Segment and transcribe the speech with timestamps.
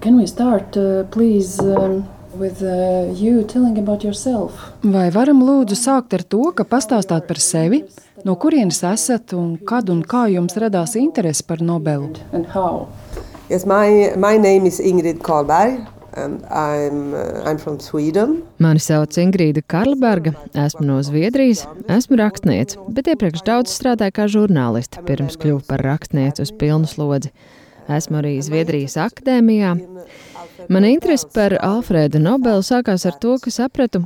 [0.00, 4.72] Can we start, uh, please, um, with uh, you telling about yourself?
[4.80, 7.82] Vai varam lūdzu sākt ar to, ka pastāstāt par sevi,
[8.24, 12.14] no kurienes esat un kad un kā jums radās interese par Nobelu?
[12.32, 12.88] And how?
[13.50, 15.84] Yes, my, my name is Ingrid Karlberg.
[16.16, 18.40] And I'm, uh, I'm from Sweden.
[18.58, 25.04] Mani sauc Ingrīda Karlberga, esmu no Zviedrijas, esmu rakstniece, bet iepriekš daudz strādāju kā žurnāliste,
[25.06, 27.30] pirms kļuvu par rakstnieci uz pilnu slodzi.
[27.90, 29.74] Esmu arī Zviedrijas akadēmijā.
[30.70, 34.02] Mana interese par Alfrēdu Nobelu sākās ar to, ka sapratu,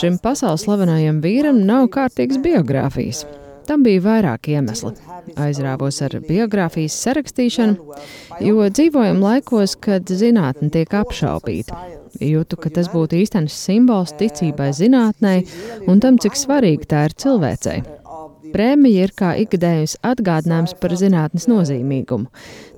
[0.00, 3.24] šim pasaules slavenajam vīram nav kārtīgas biogrāfijas.
[3.66, 4.90] Tam bija vairāki iemesli.
[5.38, 7.94] Aizrāvos ar biogrāfijas sarakstīšanu,
[8.42, 11.78] jo dzīvojam laikos, kad zinātne tiek apšaubīta.
[12.20, 15.36] Jūtu, ka tas būtu īstenis simbols ticībai zinātnē
[15.86, 17.78] un tam, cik svarīgi tā ir cilvēcei.
[18.52, 22.28] Prēmija ir kā ikgadējs atgādinājums par zinātnes nozīmīgumu.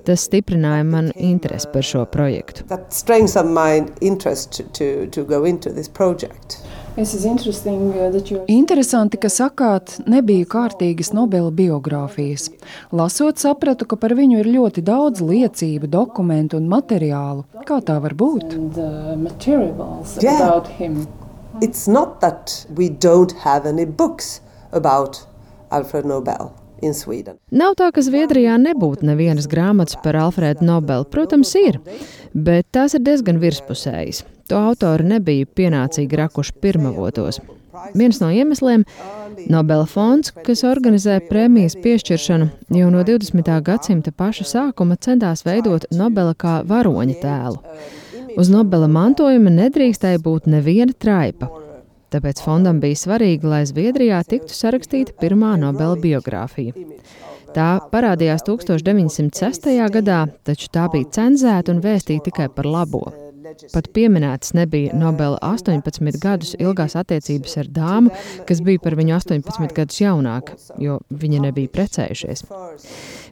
[0.05, 2.63] Tas stiprināja manu interesi par šo projektu.
[2.69, 2.77] Uh,
[8.47, 12.47] Interesanti, ka sakāt, nebija kārtīgas Nobela biogrāfijas.
[12.95, 17.43] Lasot, sapratu, ka par viņu ir ļoti daudz liecību, dokumentu un materiālu.
[17.67, 18.55] Kā tā var būt?
[18.55, 19.17] Uh,
[20.21, 20.61] yeah.
[21.61, 25.25] It's not that we don't have any books about
[25.71, 26.53] Alfred Nobel.
[27.51, 31.07] Nav tā, ka Zviedrijā nebūtu nevienas grāmatas par Alfrēdu Nobelu.
[31.11, 31.79] Protams, ir,
[32.33, 34.23] bet tās ir diezgan virspusējas.
[34.49, 37.41] To autori nebija pienācīgi rakuši pirmavotos.
[37.93, 38.85] Viens no iemesliem-
[39.53, 43.61] Nobela fonds, kas organizē prēmijas piešķiršanu, jau no 20.
[43.61, 47.59] gadsimta paša sākuma centās veidot Nobela kā varoņa tēlu.
[48.37, 51.64] Uz Nobela mantojuma nedrīkstēja būt neviena traipa.
[52.13, 56.75] Tāpēc fondam bija svarīgi, lai Zviedrijā tiktu sarakstīta pirmā Nobela biogrāfija.
[57.55, 59.69] Tā parādījās 1906.
[59.95, 63.05] gadā, taču tā bija cenzēta un vēstīja tikai par labo.
[63.73, 68.13] Pat pieminētas nebija Nobela 18 gadus ilgās attiecības ar dāmu,
[68.47, 72.45] kas bija par viņu 18 gadus jaunāka, jo viņi nebija precējušies.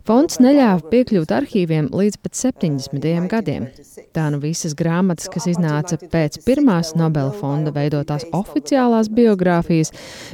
[0.03, 3.28] Fonds neļāva piekļūt arhīviem līdz pat 70.
[3.31, 3.69] gadiem.
[4.13, 9.94] Tā nu visas grāmatas, kas iznāca pēc pirmās Nobela fonda veidotās oficiālās biogrāfijas,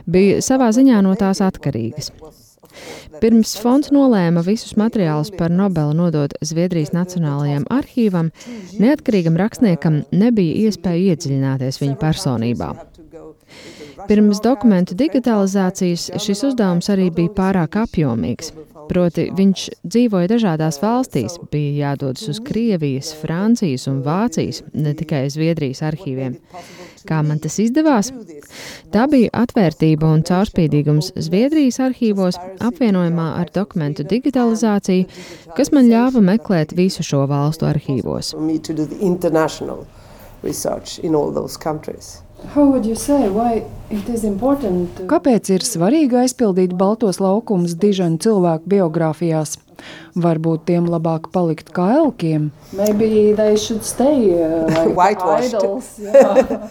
[0.10, 2.12] bija savā ziņā no tās atkarīgas.
[3.20, 8.32] Pirms fonds nolēma visus materiālus par Nobelu nodot Zviedrijas Nacionālajiem arhīvam,
[8.80, 12.72] neatkarīgam rakstniekam nebija iespēja iedziļināties viņa personībā.
[14.08, 18.54] Pirms dokumentu digitalizācijas šis uzdevums arī bija pārāk apjomīgs.
[18.90, 25.84] Proti, viņš dzīvoja dažādās valstīs, bija jādodas uz Krievijas, Francijas un Vācijas, ne tikai Zviedrijas
[25.86, 26.40] arhīviem.
[27.08, 28.10] Kā man tas izdevās?
[28.94, 35.06] Tā bija atvērtība un caurspīdīgums Zviedrijas arhīvos, apvienojumā ar dokumentu digitalizāciju,
[35.58, 38.34] kas man ļāva meklēt visu šo valstu arhīvos.
[45.10, 49.58] Kāpēc ir svarīgi aizpildīt baltos laukumus dižanu cilvēku biogrāfijās?
[50.20, 52.52] Varbūt tiem labāk palikt kā elkiem.
[52.74, 55.56] Maybe they should stay uh, like Whitewashed.
[55.56, 55.90] idols.
[56.00, 56.70] Yeah.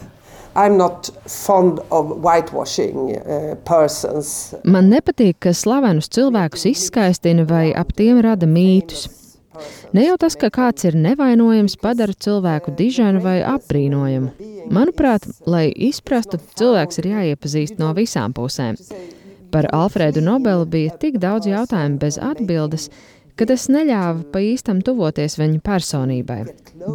[0.56, 4.54] I'm not fond of whitewashing uh, persons.
[4.64, 9.06] Man nepatīk, ka slavenus cilvēkus izskaistina vai ap tiem rada mītus.
[9.96, 14.32] Ne jau tas, ka kāds ir nevainojams, padara cilvēku diženu vai apbrīnojamu.
[14.74, 18.76] Manuprāt, lai izprastu, cilvēks ir jāiepazīst no visām pusēm.
[19.52, 22.90] Par Alfrēdu Nobelu bija tik daudz jautājumu bez atbildes,
[23.38, 26.38] ka tas neļāva pa īstam tuvoties viņa personībai.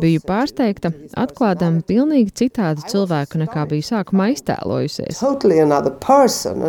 [0.01, 5.21] Biju pārsteigta, atklādama pilnīgi citādu cilvēku, nekā biju sākumā iztēlojusies.
[5.21, 5.61] Totally
[6.03, 6.63] person,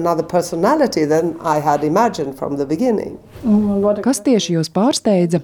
[4.06, 5.42] Kas tieši jūs pārsteidza?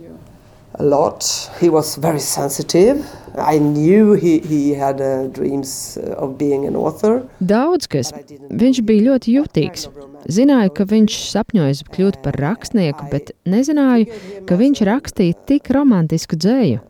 [0.81, 1.51] A lot.
[1.61, 3.05] He was very sensitive.
[3.37, 7.23] I knew he, he had uh, dreams uh, of being an author.
[7.41, 8.13] Daudz kas.
[8.51, 9.89] Viņš bija ļoti jutīgs.
[10.29, 14.09] Zināju, ka viņš sapņojas kļūt par rakstnieku, bet nezināju,
[14.49, 16.81] ka viņš rakstīja tik romantisku dzēju.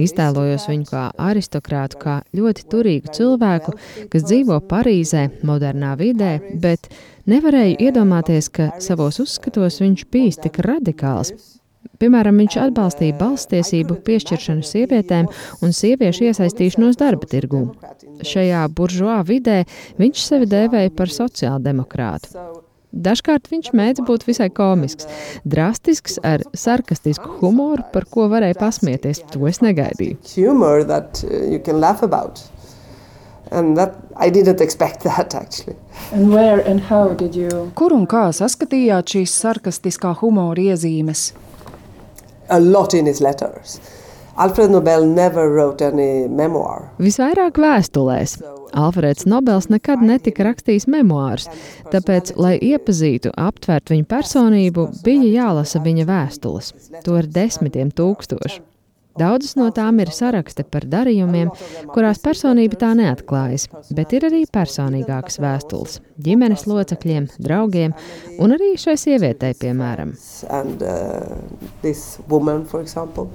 [0.00, 3.74] Iztēlojos viņu kā aristokrātu, kā ļoti turīgu cilvēku,
[4.12, 6.86] kas dzīvo Parīzē, modernā vidē, bet
[7.28, 11.34] nevarēju iedomāties, ka savos uzskatos viņš bijis tik radikāls.
[12.00, 15.26] Piemēram, viņš atbalstīja balstiesību piešķiršanu sievietēm
[15.60, 17.66] un sieviešu iesaistīšanos darba tirgū.
[18.24, 19.62] Šajā buržuā vidē
[20.00, 22.48] viņš sevi dēvēja par sociāldemokrātu.
[22.90, 25.06] Dažkārt viņš mēdz būt visai komisks,
[25.46, 29.20] drastisks, ar sarkastisku humoru, par ko varēja pasmieties.
[29.34, 30.16] To es negaidīju.
[30.34, 32.40] Humor that uh, you can laugh about.
[33.52, 35.76] And that, I didn't expect that actually.
[36.12, 37.70] And where and how did you?
[37.78, 41.30] Kur un kā saskatījāt šīs sarkastiskā humora iezīmes?
[42.50, 43.80] A lot in his letters.
[44.36, 46.86] Alfred Nobel never wrote any memoir.
[47.02, 48.38] Visvairāk vēstulēs.
[48.78, 51.48] Alfrēds Nobels nekad netika rakstījis memoārus,
[51.90, 56.72] tāpēc, lai iepazītu, aptvērtu viņa personību, bija jālasa viņa vēstules.
[57.04, 58.62] To ir desmitiem tūkstoši.
[59.18, 61.50] Daudzas no tām ir saraksti par darījumiem,
[61.94, 63.66] kurās personība tā neatklājas,
[63.96, 67.94] bet ir arī personīgākas vēstules ģimenes locekļiem, draugiem
[68.38, 70.14] un arī šai sievietei, piemēram.
[70.48, 71.40] And uh,
[71.82, 73.30] this woman, for example.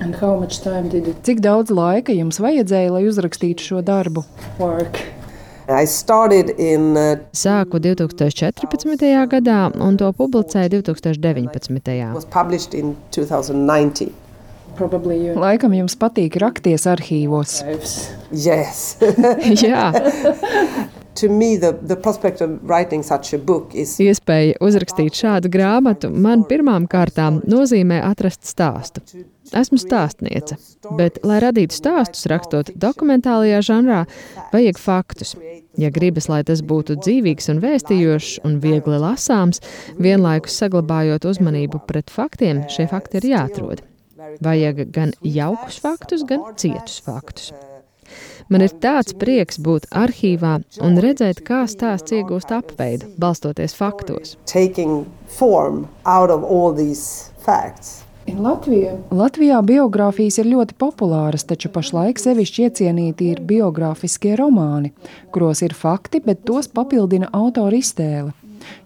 [0.00, 4.24] And how much time did it Cik daudz laika jums vajadzēja, lai uzrakstītu šo darbu?
[4.58, 5.02] work?
[5.70, 9.04] I started in uh, Sāku 2014.
[9.30, 12.14] gadā un to publicēju 2019.
[12.14, 14.29] was published in 2019.
[14.80, 17.60] Probably Laikam jums patīk rakties arhīvos.
[17.68, 18.10] lives.
[18.32, 18.96] Yes.
[19.64, 19.90] Jā,
[21.20, 26.10] to me, the, the prospect of writing such a book is iespēja uzrakstīt šādu grāmatu
[26.10, 29.02] man pirmām kārtām nozīmē atrast stāstu.
[29.50, 30.54] Esmu stāstniece,
[30.94, 34.04] bet, lai radītu stāstus, rakstot dokumentālajā žanrā,
[34.54, 35.34] vajag faktus.
[35.80, 39.62] Ja gribas, lai tas būtu dzīvīgs un vēstījošs un viegli lasāms,
[39.98, 43.89] vienlaikus saglabājot uzmanību pret faktiem, šie fakti ir jāatrod.
[44.44, 47.52] Vajag gan jaukus faktus, gan cietus faktus.
[48.50, 54.36] Man ir tāds prieks būt arhīvā un redzēt, kā stāsts iegūst apveidu, balstoties faktos.
[58.30, 64.92] Latvia, Latvijā biogrāfijas ir ļoti populāras, taču pašlaik sevišķi iecienīti ir biogrāfiskie romāni,
[65.34, 68.34] kuros ir fakti, bet tos papildina autora iztēle.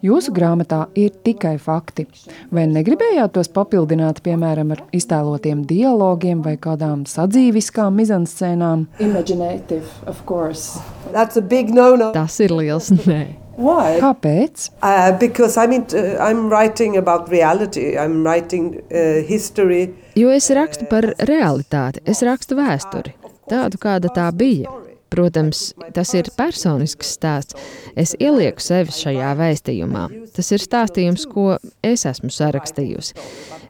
[0.05, 2.07] Jūsu grāmatā ir tikai fakti.
[2.55, 8.87] Vai negribējāt tos papildināt, piemēram, ar iztēlotiem dialogiem vai kādām sadzīviskām mizanscēnām?
[8.99, 10.79] imaginative, of course.
[11.13, 12.13] That's a big no-no.
[12.13, 13.23] Tas ir liels nē.
[13.57, 14.01] Why?
[14.03, 14.71] Kāpēc?
[14.83, 17.97] Uh, because I mean, uh, I'm writing about reality.
[17.97, 19.95] I'm writing uh, history.
[20.19, 23.15] Jo es rakstu par realitāti, es rakstu vēsturi,
[23.51, 24.71] tādu kāda tā bija.
[25.15, 27.55] Protams, tas ir personisks stāsts.
[27.95, 30.09] Es ielieku sevi šajā vēstījumā.
[30.35, 31.55] Tas ir stāstījums, ko
[31.87, 33.15] es esmu sarakstījusi.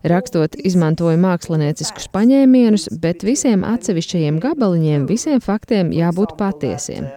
[0.09, 7.11] Rakstot, izmantoju mākslinieciskus paņēmienus, bet visiem atsevišķajiem gabaliņiem, visiem faktiem jābūt patiesiem.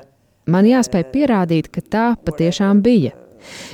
[0.47, 3.16] Man jāspēj pierādīt, ka tā patiešām bija.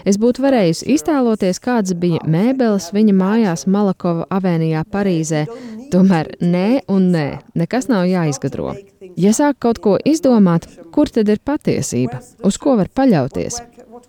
[0.06, 5.46] Es būtu varējusi iztēloties, kādas bija mēbeles viņa mājās Malakova avēnijā Parīzē.
[5.94, 7.28] Tomēr nē un nē,
[7.60, 8.74] nekas nav jāizgudro.
[9.20, 12.22] Ja sāk kaut ko izdomāt, kur tad ir patiesība?
[12.44, 13.60] Uz ko var paļauties?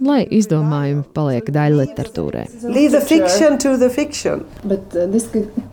[0.02, 2.44] Lai izdomājumi paliek daļa literatūrē.
[2.66, 4.42] Leave the fiction to the fiction.
[4.64, 5.06] But uh,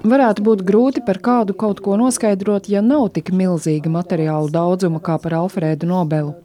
[0.05, 5.17] Varētu būt grūti par kādu kaut ko noskaidrot, ja nav tik milzīga materiāla daudzuma kā
[5.21, 6.35] par Alfrēdu Nobelu.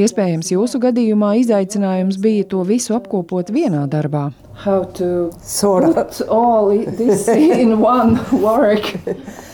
[0.00, 4.30] Iespējams, jūsu gadījumā izaicinājums bija to visu apkopot vienā darbā.
[4.56, 7.28] how to Sort put all this
[7.62, 8.82] in one work.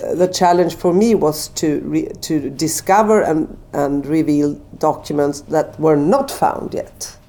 [0.01, 4.55] The challenge for me was to re- to discover and and reveal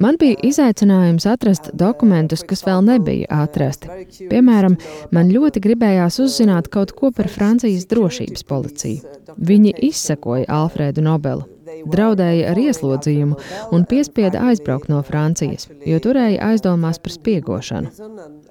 [0.04, 3.90] Man bija izaicinājums atrast dokumentus, kas vēl nebija atrasti.
[4.32, 4.76] Piemēram,
[5.16, 9.18] man ļoti gribējās uzzināt kaut ko par Francijas drošības policiju.
[9.38, 11.48] Viņi izsekoja Alfrēdu Nobelu,
[11.90, 13.40] draudēja ar ieslodzījumu
[13.76, 17.92] un piespieda aizbraukt no Francijas, jo turēja aizdomās par spiegošanu.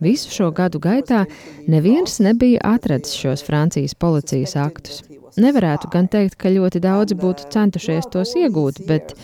[0.02, 1.25] Visu šo gadu gaitā
[1.70, 5.02] neviens nebija atradzis šos Francijas policijas aktus.
[5.40, 9.15] Nevarētu gan teikt, ka ļoti daudzi būtu centušies tos iegūt, bet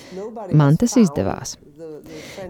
[0.57, 1.59] man tas izdevās.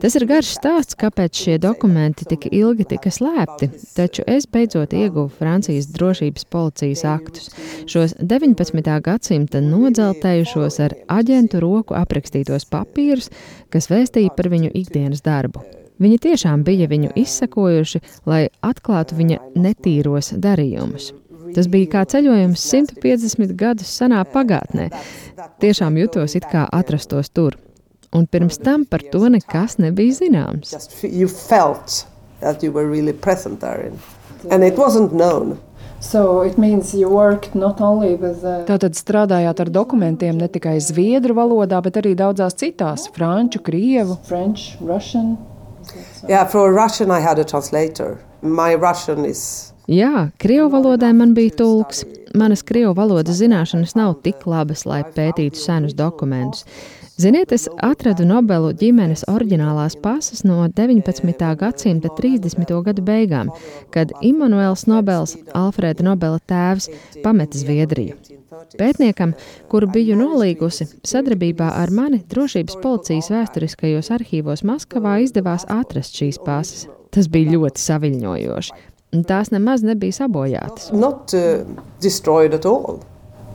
[0.03, 5.31] Tas ir garš stāsts, kāpēc šie dokumenti tik ilgi tika slēpti, taču es beidzot ieguvu
[5.41, 7.51] Francijas drošības policijas aktus,
[7.91, 8.93] šos 19.
[9.05, 13.33] gadsimta nodzeltējušos ar aģentu roku aprakstītos papīrus,
[13.75, 15.65] kas vēstīja par viņu ikdienas darbu.
[15.99, 18.01] Viņi tiešām bija viņu izsakojuši,
[18.31, 21.11] lai atklātu viņa netīros darījumus.
[21.55, 24.91] Tas bija kā ceļojums 150 gadus senā pagātnē.
[25.63, 27.57] Tiešām jutos it kā atrastos tur.
[28.15, 30.73] Un pirms tam par to nekas nebija zināms.
[30.73, 32.07] Just f- you felt
[32.41, 33.99] that you were really present therein,
[34.51, 35.59] and it wasn't known.
[36.01, 40.77] So it means you worked not only with uh, Tātad strādājāt ar dokumentiem ne tikai
[40.81, 44.17] zviedru valodā, bet arī daudzās citās- franču, krievu.
[44.25, 45.37] French, Russian.
[46.29, 48.19] Yeah, for Russian I had a translator.
[48.43, 52.03] My Russian is Jā, krievu valodai man bija tulks.
[52.37, 56.67] Manas krievu valodas zināšanas nav tik labas, lai pētītu senus dokumentus.
[57.19, 61.33] Ziniet, es atradu Nobelu ģimenes oriģinālās pasas no 19.
[61.63, 62.75] gadsimta 30.
[62.85, 63.49] gadu beigām,
[63.91, 66.91] kad Immanuels Nobels, Alfrēda Nobela tēvs,
[67.25, 68.19] pameta Zviedriju.
[68.77, 69.33] Pētniekam,
[69.73, 76.87] kuru biju nolīgusi, sadarbībā ar mani drošības policijas vēsturiskajos arhīvos Maskavā izdevās atrast šīs pasas.
[77.09, 78.81] Tas bija ļoti saviņojoši.
[79.13, 80.91] Un tās nemaz nebija sabojātas.
[80.93, 81.65] Not uh,
[82.03, 83.01] destroyed at all.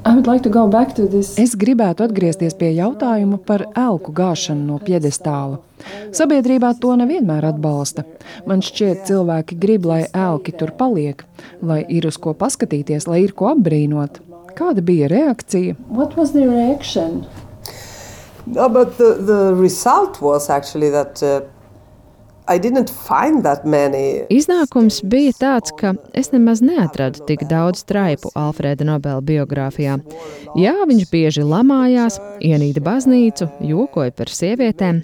[0.05, 1.37] I would like to go back to this.
[1.39, 5.61] Es gribētu atgriezties pie jautājuma par elku gāšanu no piedestāla.
[6.15, 8.03] Sabiedrībā to nevienmēr atbalsta.
[8.47, 11.23] Man šķiet, cilvēki grib, lai elki tur paliek,
[11.63, 14.19] lai ir uz ko paskatīties, lai ir ko apbrīnot.
[14.57, 15.77] Kāda bija reakcija?
[15.87, 17.23] What was the reaction?
[18.45, 22.32] No, but the, the result was actually that uh, I didn't find that many.
[24.33, 29.95] Iznākums bija tāds, ka es nemaz neatradu tik daudz traipu Alfrēda Nobela biogrāfijā.
[30.59, 34.99] Jā, viņš bieži lamājās, ienīda baznīcu, jokoja par sievietēm.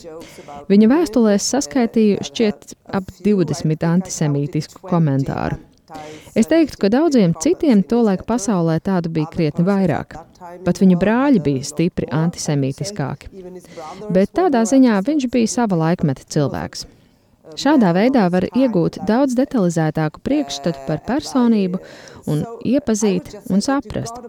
[0.69, 5.61] Viņa vēstulēs saskaitīju šķiet ap 20 antisemītisku komentāru.
[6.37, 10.19] Es teiktu, ka daudziem citiem tolaik pasaulē tādu bija krietni vairāk.
[10.67, 13.31] Pat viņa brāļi bija stipri antisemītiskāki.
[14.13, 16.85] Bet tādā ziņā viņš bija sava laikmeta cilvēks.
[17.57, 21.79] Šādā veidā var iegūt daudz detalizētāku priekšstatu par personību,
[22.29, 24.19] un iepazīt un saprast.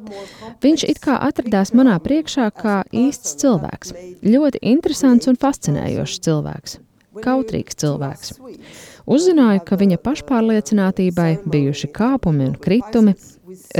[0.64, 3.92] Viņš it kā atradās manā priekšā kā īsts cilvēks,
[4.24, 6.78] ļoti interesants un fascinējošs cilvēks,
[7.24, 8.38] kautrīgs cilvēks.
[9.10, 13.16] Uzzināju, ka viņa pašpārliecinātībai bijuši kāpumi un kritumi.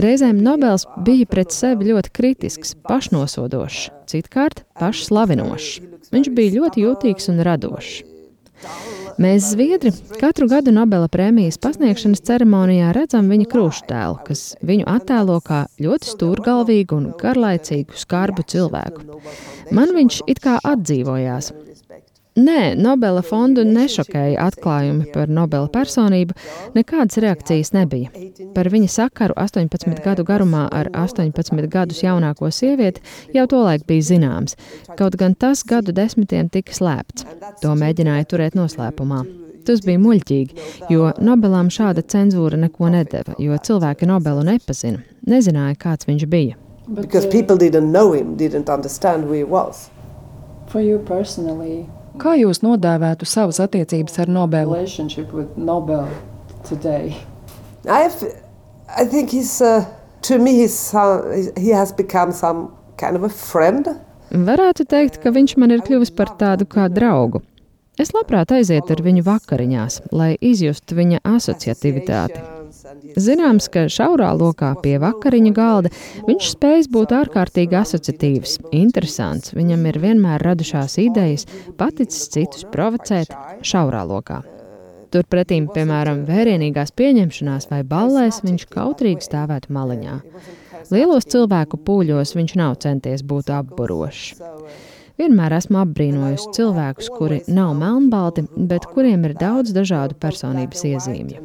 [0.03, 5.77] Reizēm Nobels bija pret sevi ļoti kritisks, pašnosodošs, citkārt pašslavinošs.
[6.11, 8.01] Viņš bija ļoti jūtīgs un radošs.
[9.19, 9.91] Mēs, Zviedri,
[10.21, 16.99] katru gadu Nobela prēmijas pasniegšanas ceremonijā redzam viņa krustēlu, kas viņu attēlo kā ļoti stūrgalvīgu
[16.99, 19.21] un garlaicīgu, skarbu cilvēku.
[19.75, 21.53] Man viņš it kā atdzīvojās.
[22.41, 26.37] Nē, Nobela fondu nešokēja atklājumi par Nobela personību,
[26.77, 28.09] nekādas reakcijas nebija.
[28.55, 33.03] Par viņa sakaru 18 gadu garumā ar 18 gadus jaunāko sievieti
[33.35, 34.57] jau tolaik bija zināms,
[34.97, 37.27] kaut gan tas gadu desmitiem tika slēpts.
[37.61, 39.21] To mēģināja turēt noslēpumā.
[39.67, 46.09] Tas bija muļķīgi, jo Nobelam šāda cenzūra neko nedeva, jo cilvēki Nobelu nepazina, nezināja, kāds
[46.09, 46.57] viņš bija.
[46.89, 49.91] Because people didn't know him, didn't understand who he was.
[50.69, 51.87] For you personally,
[52.21, 54.75] Kā jūs nodēvētu savas attiecības ar Nobelu?
[54.75, 56.09] relationship with Nobel
[56.69, 57.17] today?
[57.89, 58.15] I, have,
[58.89, 59.87] I think he's, uh,
[60.29, 63.89] to me, he's, uh, he has become some kind of a friend.
[64.31, 67.41] Varētu teikt, ka viņš man ir kļuvis par tādu kā draugu.
[67.99, 72.60] Es labprāt aizietu ar viņu vakariņās, lai izjustu viņa asociativitāti.
[73.21, 75.91] Zināms, ka šaurā lokā pie vakariņu galda
[76.27, 79.55] viņš spējas būt ārkārtīgi asociatīvs, interesants.
[79.57, 81.47] Viņam ir vienmēr radušās idejas,
[81.81, 83.35] paticis citus provocēt
[83.67, 84.41] šaurā lokā.
[85.11, 90.21] Turpretī, piemēram, vērienīgās pieņemšanās vai ballēs, viņš kautrīgi stāvētu maliņā.
[90.95, 94.37] Lielos cilvēku pūļos viņš nav centies būt apburošs.
[95.21, 101.43] Vienmēr esmu apbrīnojusi cilvēkus, kuri nav melnbalti, bet kuriem ir daudz dažādu personības iezīmju.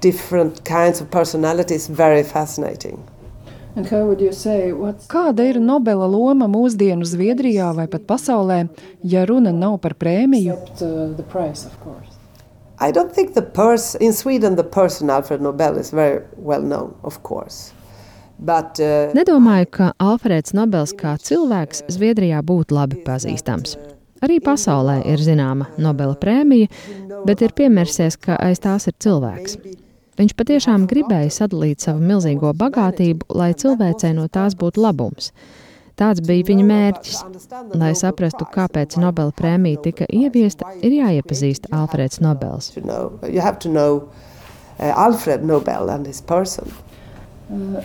[0.00, 3.02] Different kinds of personalities, very fascinating.
[3.76, 4.72] And how would you say
[5.08, 8.68] Kāda ir Nobela loma mūsdienu Zviedrijā vai pat pasaulē,
[9.04, 10.56] ja runa nav par prēmiju?
[10.56, 11.68] except uh, price?
[12.80, 16.96] I don't think the person in Sweden, the person Alfred Nobel is very well known,
[17.04, 17.72] of course.
[18.38, 23.76] But uh, Nedomāju, ka Alfrēds Nobels kā cilvēks Zviedrijā būtu labi pazīstams.
[24.24, 26.72] Arī pasaulē ir zināma Nobela prēmija,
[27.28, 29.60] bet ir piemērsies, ka aiz tās ir cilvēks.
[30.20, 35.30] Viņš patiešām gribēja sadalīt savu milzīgo bagātību, lai cilvēcei no tās būtu labums.
[35.96, 37.20] Tāds bija viņa mērķis.
[37.80, 42.68] Lai saprastu, kāpēc Nobela prēmija tika ieviesta, ir jāiepazīst Alfrēds Nobels.
[44.04, 46.68] uh, Alfred Nobel and his person.
[46.68, 47.80] Uh.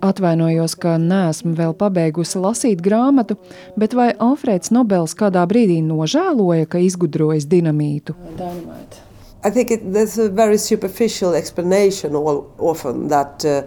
[0.00, 3.36] Atvainojos, ka neesmu vēl pabeigusi lasīt grāmatu,
[3.76, 8.16] bet vai Alfrēds Nobels kādā brīdī nožēloja, ka izgudrojis dinamītu?
[8.38, 9.07] Dynamite.
[9.44, 13.62] I think it, there's a very superficial explanation all, often that uh,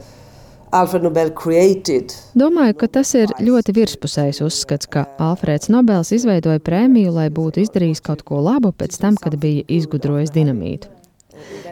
[0.71, 8.03] Domāju, ka tas ir ļoti virspusējs uzskats, ka Alfrēds Nobels izveidoja prēmiju, lai būtu izdarījis
[8.05, 11.00] kaut ko labu pēc tam, kad bija izgudrojis dinamītu.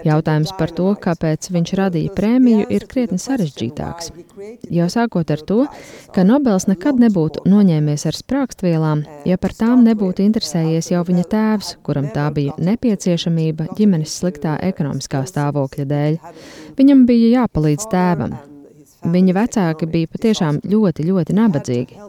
[0.06, 4.12] Jautājums par to, kāpēc viņš radīja prēmiju, ir krietni sarežģītāks.
[4.74, 5.60] Jau sākot ar to,
[6.15, 11.74] ka Nobels nekad nebūtu noņēmies ar sprākstvielām, ja par tām nebūtu interesējies jau viņa tēvs,
[11.86, 16.20] kuram tā bija nepieciešamība ģimenes sliktā ekonomiskā stāvokļa dēļ.
[16.79, 18.38] Viņam bija jāpalīdz tēvam.
[19.00, 22.01] Viņa vecāki bija patiešām ļoti, ļoti nabadzīgi.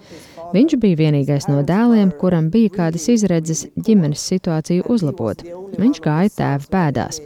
[0.50, 5.44] Viņš bija vienīgais no dēliem, kuram bija kādas izredzes ģimenes situāciju uzlabot.
[5.78, 7.20] Viņš gāja tēva pēdās.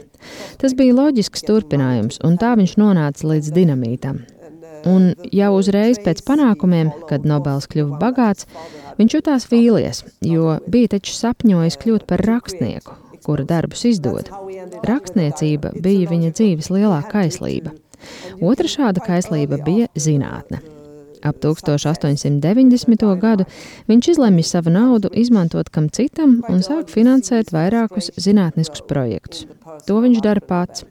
[0.61, 4.23] Tas bija loģisks turpinājums, un tā viņš nonāca līdz dinamītam.
[4.85, 8.45] Un jau uzreiz pēc panākumiem, kad Nobels kļuva bagāts,
[8.99, 13.01] viņš jutās vīlies, jo bija taču sapņojis kļūt par rakstnieku.
[13.25, 14.29] kura darbus izdod.
[14.85, 17.73] Rakstniecība bija viņa dzīves lielākā kaislība.
[18.37, 20.61] Otra šāda kaislība bija zinātne.
[21.25, 23.05] Ap 1890.
[23.21, 23.45] gadu
[23.89, 29.47] viņš izlemj savu naudu izmantot kam citam un sāk finansēt vairākus zinātniskus projektus.
[29.87, 30.85] To viņš dara pats.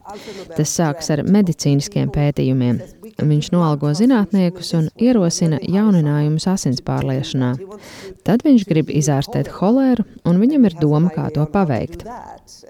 [0.56, 2.82] Tas sākas ar medicīniskiem pētījumiem.
[3.22, 7.54] Viņš noalgo zinātniekus un ierosina jauninājumus asins pārliešanā.
[8.26, 12.02] Tad viņš grib izārstēt holēru, un viņam ir doma, kā to paveikt.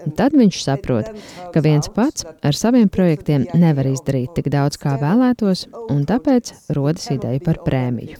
[0.05, 1.09] Un tad viņš saprot,
[1.53, 7.09] ka viens pats ar saviem projektiem nevar izdarīt tik daudz, kā vēlētos, un tāpēc rodas
[7.11, 8.19] ideja par prēmiju.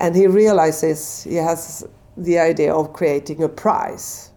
[0.00, 1.84] And he realizes he has
[2.16, 4.29] the idea of creating a prize.